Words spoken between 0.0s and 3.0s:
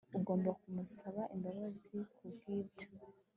Ugomba kumusaba imbabazi kubwibyo